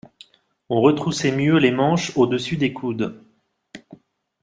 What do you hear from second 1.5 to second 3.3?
les manches au-dessus des coudes.